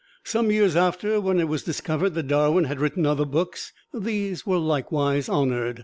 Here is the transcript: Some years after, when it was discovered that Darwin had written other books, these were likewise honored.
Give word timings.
Some 0.23 0.49
years 0.49 0.75
after, 0.75 1.21
when 1.21 1.39
it 1.39 1.47
was 1.47 1.61
discovered 1.61 2.15
that 2.15 2.27
Darwin 2.27 2.63
had 2.63 2.79
written 2.79 3.05
other 3.05 3.23
books, 3.23 3.71
these 3.93 4.47
were 4.47 4.57
likewise 4.57 5.29
honored. 5.29 5.79